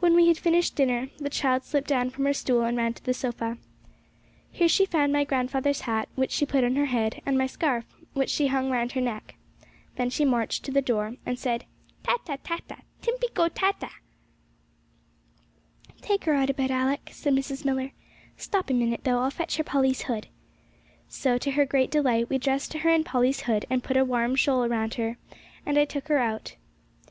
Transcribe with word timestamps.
When 0.00 0.14
we 0.14 0.28
had 0.28 0.36
finished 0.36 0.76
dinner, 0.76 1.08
the 1.16 1.30
child 1.30 1.64
slipped 1.64 1.88
down 1.88 2.10
from 2.10 2.26
her 2.26 2.34
stool, 2.34 2.60
and 2.64 2.76
ran 2.76 2.92
to 2.92 3.02
the 3.02 3.14
sofa. 3.14 3.56
Here 4.52 4.68
she 4.68 4.84
found 4.84 5.10
my 5.10 5.24
grandfather's 5.24 5.80
hat, 5.88 6.10
which 6.16 6.32
she 6.32 6.44
put 6.44 6.64
on 6.64 6.76
her 6.76 6.84
head, 6.92 7.22
and 7.24 7.38
my 7.38 7.46
scarf, 7.46 7.86
which 8.12 8.28
she 8.28 8.48
hung 8.48 8.68
round 8.70 8.92
her 8.92 9.00
neck. 9.00 9.36
Then 9.96 10.10
she 10.10 10.26
marched 10.26 10.64
to 10.64 10.70
the 10.70 10.82
door, 10.82 11.14
and 11.24 11.38
said, 11.38 11.64
'Tatta, 12.02 12.40
tatta; 12.44 12.82
Timpey 13.00 13.28
go 13.32 13.48
tatta.' 13.48 13.88
'Take 16.02 16.24
her 16.26 16.34
out 16.34 16.50
a 16.50 16.52
bit, 16.52 16.70
Alick,' 16.70 17.08
said 17.12 17.32
Mrs. 17.32 17.64
Millar. 17.64 17.92
'Stop 18.36 18.68
a 18.68 18.74
minute, 18.74 19.04
though; 19.04 19.20
I'll 19.20 19.30
fetch 19.30 19.56
her 19.56 19.64
Polly's 19.64 20.02
hood.' 20.02 20.26
So, 21.08 21.38
to 21.38 21.52
her 21.52 21.64
great 21.64 21.90
delight, 21.90 22.28
we 22.28 22.36
dressed 22.36 22.74
her 22.74 22.90
in 22.90 23.02
Polly's 23.02 23.40
hood, 23.48 23.64
and 23.70 23.82
put 23.82 23.96
a 23.96 24.04
warm 24.04 24.34
shawl 24.36 24.68
round 24.68 24.92
her, 24.96 25.16
and 25.64 25.78
I 25.78 25.86
took 25.86 26.08
her 26.08 26.18
out. 26.18 26.56